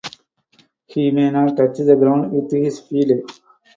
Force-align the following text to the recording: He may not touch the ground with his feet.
He 0.87 1.11
may 1.11 1.29
not 1.29 1.55
touch 1.55 1.77
the 1.77 1.95
ground 1.95 2.31
with 2.31 2.51
his 2.51 2.79
feet. 2.79 3.23